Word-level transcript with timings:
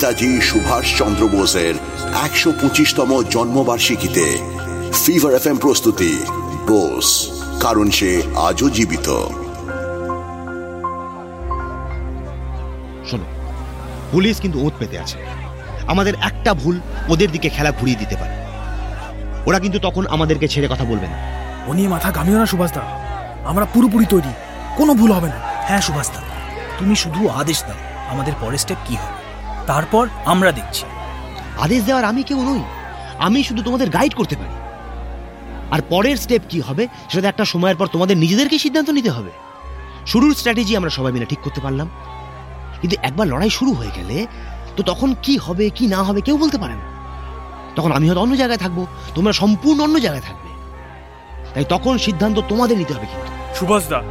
নেতাজি 0.00 0.40
সুভাষ 0.40 0.98
চন্দ্র 0.98 1.28
বোসের 1.28 1.74
একশো 2.24 2.52
পঁচিশতম 2.62 3.22
জন্মবার্ষিকীতে 3.30 4.26
ফিভার 4.92 5.32
এফ 5.34 5.46
প্রস্তুতি 5.60 6.12
বোস 6.66 7.08
কারণ 7.60 7.90
সে 7.90 8.22
আজও 8.36 8.70
জীবিত। 8.70 9.08
শোনো 13.10 13.26
পুলিশ 14.12 14.40
কিন্তু 14.40 14.66
ওত 14.66 14.72
পেতে 14.78 14.98
আছে। 14.98 15.18
আমাদের 15.86 16.14
একটা 16.14 16.54
ভুল 16.54 16.80
ওদের 17.08 17.30
দিকে 17.30 17.48
খেলা 17.48 17.72
ঘুরিয়ে 17.72 17.98
দিতে 17.98 18.16
পারে। 18.16 18.34
ওরা 19.46 19.58
কিন্তু 19.58 19.78
তখন 19.78 20.06
আমাদেরকে 20.06 20.48
ছেড়ে 20.48 20.68
কথা 20.68 20.84
বলবে 20.84 21.06
না। 21.06 21.18
ও 21.66 21.72
নিয়ে 21.72 21.88
মাথা 21.88 22.10
ঘামিও 22.10 22.38
না 22.38 22.46
সুভাষদা। 22.46 22.82
আমরা 23.46 23.64
পুরোপুরি 23.64 24.06
তৈরি। 24.06 24.32
কোনো 24.76 24.94
ভুল 24.94 25.12
হবে 25.12 25.28
না। 25.28 25.38
হ্যাঁ 25.68 25.80
সুভাষদা। 25.80 26.20
তুমি 26.78 26.96
শুধু 26.96 27.28
আদেশ 27.28 27.62
দাও 27.62 28.10
আমাদের 28.10 28.32
পরের 28.40 28.58
স্টেপ 28.58 28.78
কি 28.86 28.96
হবে? 28.96 29.19
তারপর 29.70 30.08
আমরা 30.24 30.52
দেখছি 30.52 30.84
আদেশ 31.60 31.84
দেওয়ার 31.84 32.04
আমি 32.04 32.22
কেউ 32.22 32.54
নই। 32.54 32.62
আমি 33.18 33.44
শুধু 33.44 33.62
তোমাদের 33.62 33.90
গাইড 33.90 34.14
করতে 34.14 34.36
পারি। 34.36 34.54
আর 35.70 35.80
পরের 35.88 36.16
স্টেপ 36.16 36.42
কি 36.48 36.60
হবে 36.60 36.88
সেটা 37.10 37.28
একটা 37.28 37.44
সময়ের 37.44 37.76
পর 37.76 37.86
তোমাদের 37.86 38.16
নিজেদেরকে 38.16 38.58
সিদ্ধান্ত 38.58 38.90
নিতে 38.90 39.10
হবে। 39.10 39.30
শুরুর 40.06 40.34
স্ট্র্যাটেজি 40.34 40.76
আমরা 40.76 40.90
সবাই 40.90 41.12
মিলে 41.12 41.26
ঠিক 41.26 41.38
করতে 41.38 41.60
পারলাম। 41.60 41.88
কিন্তু 42.80 42.96
একবার 43.02 43.26
লড়াই 43.28 43.50
শুরু 43.50 43.72
হয়ে 43.72 43.90
গেলে 43.96 44.26
তো 44.76 44.82
তখন 44.82 45.14
কি 45.22 45.38
হবে 45.38 45.70
কি 45.70 45.86
না 45.86 46.02
হবে 46.02 46.20
কেউ 46.20 46.38
বলতে 46.38 46.58
পারে 46.58 46.74
না। 46.74 46.86
তখন 47.76 47.92
আমি 47.92 48.08
হয়তো 48.08 48.20
অন্য 48.20 48.36
জায়গায় 48.36 48.58
থাকব 48.58 48.86
তোমরা 49.14 49.32
সম্পূর্ণ 49.32 49.80
অন্য 49.80 50.00
জায়গায় 50.00 50.24
থাকবে। 50.26 50.50
তাই 51.54 51.64
তখন 51.68 51.98
সিদ্ধান্ত 51.98 52.40
তোমাদের 52.48 52.78
নিতে 52.78 52.94
হবে 52.94 53.06
কিন্তু। 53.06 53.58
সুভাষদা 53.58 54.02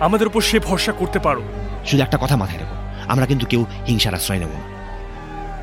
আমাদের 0.00 0.26
উপর 0.26 0.40
সে 0.40 0.58
ভরসা 0.58 0.92
করতে 0.92 1.18
পারো। 1.18 1.42
শুধু 1.86 2.02
একটা 2.02 2.18
কথা 2.20 2.36
মাথায় 2.36 2.58
রেখো 2.58 2.76
আমরা 3.12 3.26
কিন্তু 3.26 3.46
কেউ 3.46 3.66
হিংসার 3.86 4.14
আশ্রয় 4.14 4.38
নেব 4.38 4.48
না। 4.48 4.75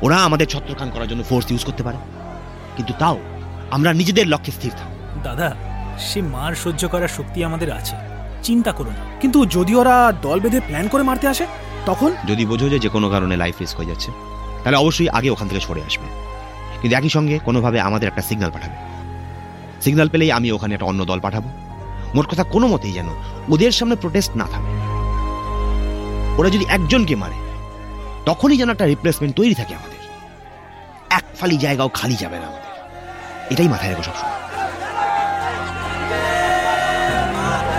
ওরা 0.02 0.16
আমাদের 0.16 0.46
ছত্রখান 0.46 0.90
করার 0.90 1.08
জন্য 1.08 1.22
ফোর্স 1.22 1.50
ইউজ 1.50 1.64
করতে 1.64 1.82
পারে। 1.82 1.96
কিন্তু 2.76 2.92
তাও 2.98 3.18
আমরা 3.70 3.92
নিজেদের 3.92 4.28
লক্ষ্যে 4.28 4.52
স্থির 4.52 4.72
থাকব। 4.72 5.22
দাদা 5.22 5.54
সে 5.98 6.22
মার 6.22 6.54
সহ্য 6.54 6.88
করার 6.88 7.08
শক্তি 7.08 7.44
আমাদের 7.44 7.72
আছে। 7.72 7.96
চিন্তা 8.42 8.72
করো 8.72 8.90
না। 8.90 9.20
কিন্তু 9.20 9.46
যদি 9.46 9.74
ওরা 9.74 10.12
দল 10.22 10.40
বেঁধে 10.40 10.60
প্ল্যান 10.60 10.88
করে 10.88 11.02
মারতে 11.02 11.28
আসে 11.28 11.46
তখন? 11.86 12.12
যদি 12.28 12.46
বোঝো 12.46 12.68
যে 12.68 12.78
যে 12.78 12.88
কোনো 12.88 13.10
কারণে 13.10 13.36
লাইফ 13.36 13.54
রিস্ক 13.60 13.76
হয়ে 13.76 13.86
যাচ্ছে 13.86 14.10
তাহলে 14.64 14.76
অবশ্যই 14.76 15.08
আগে 15.08 15.30
ওখান 15.30 15.48
থেকে 15.48 15.60
সরে 15.60 15.82
আসবে। 15.82 16.06
কিন্তু 16.82 16.96
একই 16.96 17.08
সঙ্গে 17.08 17.38
কোনোভাবে 17.38 17.80
আমাদের 17.80 18.08
একটা 18.08 18.22
সিগন্যাল 18.22 18.50
পাঠাবে। 18.50 18.74
সিগন্যাল 19.82 20.08
পেলেই 20.08 20.32
আমি 20.32 20.52
ওখানে 20.52 20.74
একটা 20.74 20.86
অন্য 20.86 21.04
দল 21.04 21.20
পাঠাবো। 21.20 21.48
মোট 22.14 22.26
কথা 22.26 22.44
কোনো 22.44 22.66
মতেই 22.66 22.92
যেন 22.92 23.06
ওদের 23.48 23.72
সামনে 23.72 23.96
প্রোটেস্ট 23.96 24.36
না 24.36 24.46
থাকে 24.52 24.84
ওরা 26.38 26.50
যদি 26.50 26.64
একজনকে 26.68 27.16
মারে 27.16 27.34
তখনই 28.26 28.56
যেন 28.56 28.68
একটা 28.70 28.86
রিপ্লেসমেন্ট 28.86 29.36
তৈরি 29.36 29.54
থাকে 29.54 29.74
আমাদের। 29.74 30.00
এক 31.10 31.24
ফালি 31.40 31.56
জায়গাও 31.56 31.88
খালি 31.88 32.16
যাবে 32.16 32.36
না 32.38 32.46
আমাদের। 32.46 32.72
এটাই 33.52 33.68
মাথায় 33.68 33.90
রেখো 33.90 34.02
সবসময়। 34.02 34.34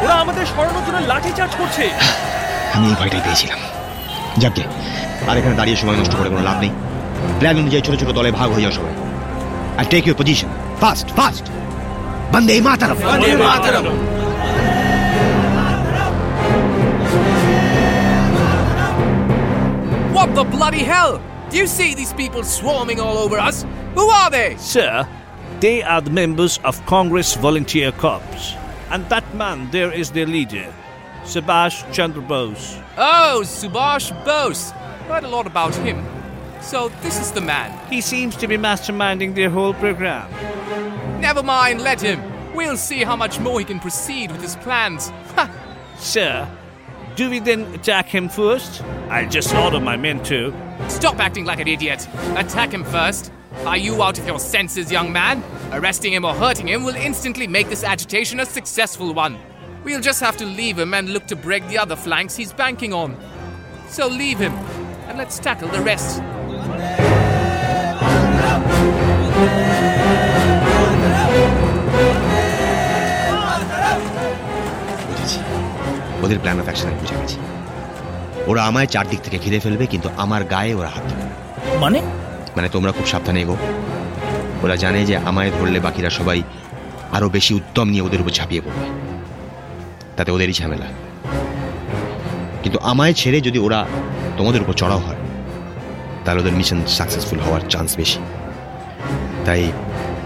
ওরা 0.04 0.16
আমাদের 0.24 0.46
সরানোর 0.46 0.84
জন্য 0.88 1.00
লাঠি 1.12 1.32
চার্জ 1.36 1.54
করছে। 1.58 1.84
আমি 2.76 2.86
এই 2.88 2.96
ভয়টাই 3.00 3.22
পেয়েছিলাম। 3.26 3.60
যাকে 4.38 4.64
আর 5.30 5.38
এখানে 5.38 5.56
দাঁড়িয়ে 5.56 5.78
সময় 5.78 5.98
নষ্ট 5.98 6.14
করে 6.18 6.30
কোনো 6.30 6.44
লাভ 6.44 6.58
নেই। 6.59 6.72
প্ল্যান 7.40 7.56
অনুযায়ী 7.58 7.84
ছোট 7.86 7.96
ছোট 8.00 8.09
দলে 8.09 8.32
ভাগ 8.32 8.50
হয়ে 8.52 8.64
যাও 8.66 8.72
সবাই। 8.72 8.96
আর 9.80 9.86
take 9.90 10.04
your 10.08 10.18
position 10.18 10.48
fast 10.82 11.08
fast 11.18 11.46
বন্দে 12.34 12.56
মাতারম! 12.62 12.98
What 20.36 20.52
the 20.52 20.58
bloody 20.58 20.83
hell? 20.83 21.23
Do 21.50 21.55
you 21.55 21.66
see 21.66 21.95
these 21.95 22.11
people 22.11 22.44
swarming 22.44 23.00
all 23.00 23.17
over 23.17 23.40
us? 23.40 23.66
Who 23.94 24.09
are 24.09 24.29
they? 24.29 24.57
Sir, 24.57 25.07
they 25.62 25.81
are 25.81 26.01
the 26.01 26.09
members 26.09 26.59
of 26.66 26.85
Congress 26.85 27.35
Volunteer 27.35 27.94
Corps. 27.94 28.57
And 28.90 29.07
that 29.07 29.24
man 29.34 29.72
there 29.72 29.94
is 29.94 30.12
their 30.12 30.25
leader, 30.25 30.74
Subhash 31.24 31.90
Chandra 31.94 32.22
Bose. 32.22 32.78
Oh, 32.97 33.44
Subhash 33.45 34.12
Bose. 34.25 34.72
Heard 35.07 35.24
a 35.24 35.29
lot 35.29 35.47
about 35.47 35.74
him. 35.74 36.06
So 36.59 36.90
this 37.01 37.18
is 37.18 37.31
the 37.31 37.40
man. 37.40 37.72
He 37.90 38.01
seems 38.01 38.35
to 38.35 38.45
be 38.45 38.57
masterminding 38.57 39.35
their 39.35 39.50
whole 39.50 39.74
program. 39.74 40.29
Never 41.22 41.44
mind, 41.44 41.79
let 41.79 42.01
him. 42.01 42.22
We'll 42.53 42.75
see 42.75 43.06
how 43.06 43.16
much 43.16 43.40
more 43.40 43.59
he 43.59 43.66
can 43.66 43.79
proceed 43.79 44.34
with 44.34 44.41
his 44.41 44.57
plans. 44.57 45.12
Ha! 45.38 45.50
Sir, 45.97 46.45
do 47.16 47.30
we 47.30 47.40
then 47.40 47.62
attack 47.74 48.08
him 48.08 48.28
first? 48.30 48.84
I'll 49.09 49.30
just 49.30 49.53
order 49.56 49.80
my 49.80 49.96
men 49.96 50.22
to. 50.24 50.53
Stop 50.90 51.20
acting 51.20 51.46
like 51.46 51.59
an 51.59 51.68
idiot. 51.68 52.08
Attack 52.36 52.74
him 52.74 52.84
first. 52.84 53.31
Are 53.66 53.78
you 53.78 54.03
out 54.03 54.20
of 54.20 54.28
your 54.28 54.40
senses, 54.40 54.92
young 54.92 55.14
man? 55.14 55.44
Arresting 55.72 56.14
him 56.14 56.25
or 56.25 56.34
hurting 56.34 56.68
him 56.68 56.84
will 56.84 56.96
instantly 56.96 57.48
make 57.48 57.70
this 57.70 57.84
agitation 57.84 58.40
a 58.42 58.46
successful 58.46 59.14
one. 59.14 59.40
We'll 59.84 60.02
just 60.02 60.20
have 60.20 60.36
to 60.38 60.46
leave 60.46 60.78
him 60.78 60.94
and 60.94 61.09
look 61.09 61.25
to 61.28 61.36
break 61.36 61.66
the 61.68 61.78
other 61.78 61.96
flanks 61.96 62.36
he's 62.36 62.52
banking 62.52 62.92
on. 62.92 63.18
So 63.88 64.08
leave 64.08 64.40
him, 64.40 64.54
and 65.08 65.18
let's 65.18 65.40
tackle 65.40 65.70
the 65.70 65.81
rest. 65.81 66.22
ওদের 76.35 76.41
plan 76.41 76.59
of 76.59 76.63
action 76.63 76.88
আমি 76.88 76.97
বুঝে 77.00 77.16
গেছি। 77.22 77.38
ওরা 78.47 78.63
আমায় 78.63 78.85
চারদিক 78.85 79.19
থেকে 79.22 79.38
ঘিরে 79.40 79.59
ফেলবে 79.59 79.85
কিন্তু 79.85 80.09
আমার 80.18 80.44
গায়ে 80.44 80.73
ওরা 80.73 80.88
হাত 80.88 81.03
দেবে 81.09 81.23
না। 81.23 81.35
মানে? 81.79 82.00
মানে 82.56 82.69
তোমরা 82.69 82.91
খুব 82.91 83.06
সাবধানে 83.06 83.41
এগো। 83.41 83.57
ওরা 84.63 84.75
জানে 84.75 85.06
যে 85.06 85.18
আমায় 85.18 85.51
ধরলে 85.51 85.79
বাকিরা 85.79 86.09
সবাই 86.09 86.44
আরও 87.12 87.29
বেশি 87.29 87.53
উদ্যম 87.53 87.88
নিয়ে 87.90 88.01
ওদের 88.01 88.22
উপর 88.22 88.29
ঝাঁপিয়ে 88.29 88.62
পড়বে। 88.62 88.88
তাতে 90.18 90.31
ওদেরই 90.31 90.53
ঝামেলা। 90.53 90.85
কিন্তু 92.63 92.79
আমায় 92.79 93.13
ছেড়ে 93.13 93.41
যদি 93.41 93.59
ওরা 93.59 93.85
তোমাদের 94.38 94.62
উপর 94.62 94.74
চড়াও 94.74 95.00
হয় 95.00 95.19
তাহলে 96.25 96.41
ওদের 96.41 96.53
মিশন 96.53 96.79
সাকসেসফুল 96.88 97.40
হওয়ার 97.40 97.62
চান্স 97.69 97.97
বেশি। 97.97 98.19
তাই 99.45 99.72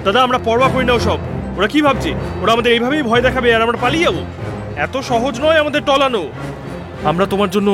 দাদা 0.06 0.24
আমরা 0.24 0.38
পরোয়া 0.38 0.70
করি 0.70 0.86
না 0.86 1.00
সব 1.00 1.18
ওরা 1.58 1.68
কি 1.68 1.82
ভাবছে? 1.82 2.14
ওরা 2.42 2.52
আমাদের 2.54 2.72
এইভাবেই 2.72 3.04
ভয় 3.04 3.22
দেখাবে 3.22 3.56
আর 3.56 3.62
আমরা 3.62 3.78
পালিয়ে 3.82 4.06
যাব। 4.06 4.18
এত 4.80 4.98
সহজ 4.98 5.42
নয় 5.42 5.60
আমাদের 5.60 5.82
টলানো। 5.86 6.24
আমরা 7.04 7.26
তোমার 7.26 7.50
জন্য 7.50 7.70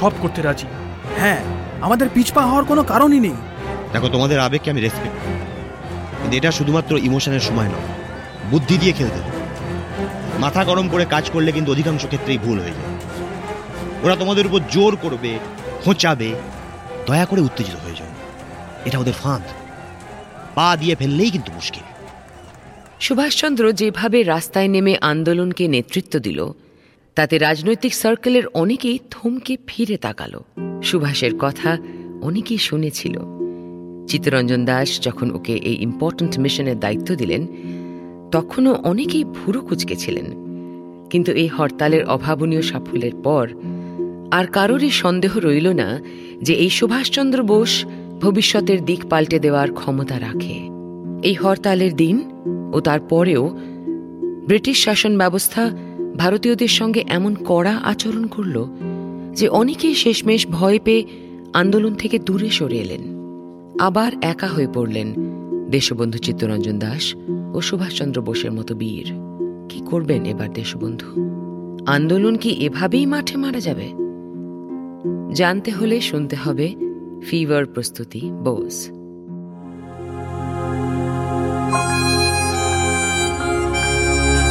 সব 0.00 0.12
করতে 0.22 0.42
রাজি। 0.42 0.66
হ্যাঁ 1.18 1.40
আমাদের 1.80 2.08
পিছপা 2.14 2.42
হওয়ার 2.42 2.64
কোনো 2.64 2.82
কারণই 2.82 3.20
নেই। 3.20 3.36
দেখো 3.92 4.08
তোমাদের 4.08 4.40
আবেগকে 4.40 4.70
আমি 4.70 4.80
রেসপেক্ট 4.80 5.18
কিন্তু 6.20 6.36
এটা 6.36 6.50
শুধুমাত্র 6.52 6.92
ইমোশনের 6.98 7.40
সময় 7.40 7.66
নয় 7.66 7.88
বুদ্ধি 8.50 8.78
দিয়ে 8.78 8.92
খেলতে 8.92 9.20
মাথা 10.38 10.64
গরম 10.64 10.88
করে 10.88 11.04
কাজ 11.04 11.30
করলে 11.30 11.52
কিন্তু 11.52 11.72
অধিকাংশ 11.72 12.06
ক্ষেত্রেই 12.06 12.38
ভুল 12.38 12.58
হয়ে 12.60 12.70
যায়। 12.70 12.90
ওরা 14.02 14.16
তোমাদের 14.16 14.46
উপর 14.46 14.60
জোর 14.70 14.96
করবে 15.02 15.38
খোঁচাবে 15.84 16.34
দয়া 17.06 17.26
করে 17.26 17.40
উত্তেজিত 17.40 17.76
হয়ে 17.84 17.94
যাও। 17.94 18.12
এটা 18.84 18.98
ওদের 18.98 19.16
ফাঁদ। 19.22 19.42
পা 20.54 20.76
দিয়ে 20.80 20.94
ফেললেই 20.94 21.30
কিন্তু 21.30 21.52
মুশকিল। 21.52 21.86
সুভাষচন্দ্র 23.00 23.72
যেভাবে 23.72 24.22
রাস্তায় 24.22 24.68
নেমে 24.68 24.96
আন্দোলনকে 25.00 25.68
নেতৃত্ব 25.68 26.18
দিল, 26.18 26.52
তাতে 27.14 27.38
রাজনৈতিক 27.38 27.94
সার্কেলের 27.94 28.46
অনেকেই 28.46 28.98
থমকে 29.10 29.56
ফিরে 29.66 29.96
তাকাল। 29.96 30.40
সুভাষের 30.82 31.30
কথা 31.38 31.78
অনেকেই 32.22 32.58
শুনেছিল। 32.58 33.18
চিত্তরঞ্জন 34.06 34.64
দাস 34.64 35.00
যখন 35.00 35.30
ওকে 35.30 35.54
এই 35.54 35.76
ইম্পর্ট্যান্ট 35.82 36.38
মিশনের 36.38 36.80
দায়িত্ব 36.80 37.14
দিলেন, 37.14 37.46
তখনও 38.32 38.74
অনেকেই 38.74 39.24
ভুরু 39.24 39.60
কুচকেছিলেন। 39.60 40.24
কিন্তু 41.10 41.32
এই 41.32 41.46
হরতালের 41.46 42.04
অভাবনীয় 42.04 42.62
সাফল্যের 42.62 43.14
পর 43.24 43.48
আর 44.30 44.46
কারোরই 44.46 44.90
সন্দেহ 44.90 45.38
রইল 45.38 45.68
না 45.68 46.00
যে 46.42 46.54
এই 46.54 46.70
সুভাষচন্দ্র 46.70 47.42
বোস 47.42 47.84
ভবিষ্যতের 48.20 48.84
দিক 48.84 49.06
পাল্টে 49.06 49.38
দেওয়ার 49.38 49.72
ক্ষমতা 49.72 50.20
রাখে। 50.20 50.68
এই 51.28 51.34
হরতালের 51.34 51.96
দিন 51.96 52.16
ও 52.72 52.80
তারপরেও 52.80 53.58
ব্রিটিশ 54.46 54.84
শাসন 54.84 55.18
ব্যবস্থা 55.18 55.70
ভারতীয়দের 56.16 56.68
সঙ্গে 56.68 57.04
এমন 57.08 57.36
কড়া 57.46 57.76
আচরণ 57.76 58.26
করল 58.26 58.64
যে 59.34 59.48
অনেকেই 59.48 59.94
শেষমেশ 59.94 60.46
ভয় 60.46 60.78
পেয়ে 60.84 61.04
আন্দোলন 61.52 61.94
থেকে 61.94 62.18
দূরে 62.18 62.50
সরে 62.50 62.76
এলেন। 62.76 63.18
আবার 63.80 64.12
একা 64.22 64.46
হয়ে 64.46 64.66
পড়লেন 64.74 65.14
দেশবন্ধু 65.70 66.18
চিত্তরঞ্জন 66.18 66.78
দাস 66.78 67.14
ও 67.54 67.60
সুভাষচন্দ্র 67.60 68.22
বোসের 68.22 68.52
মতো 68.52 68.74
বীর। 68.74 69.12
কি 69.68 69.82
করবেন 69.86 70.24
এবার 70.24 70.52
দেশবন্ধু? 70.52 71.38
আন্দোলন 71.86 72.36
কি 72.36 72.50
এভাবেই 72.50 73.06
মাঠে 73.06 73.36
মারা 73.38 73.60
যাবে? 73.60 73.92
জানতে 75.34 75.70
হলে 75.70 76.00
শুনতে 76.00 76.36
হবে 76.36 76.74
ফিভার 77.22 77.66
প্রস্তুতি 77.66 78.20
বোস। 78.20 78.90